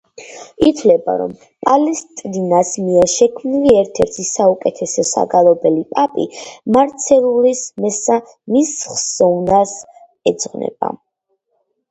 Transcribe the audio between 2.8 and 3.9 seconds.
მიერ შექმნილი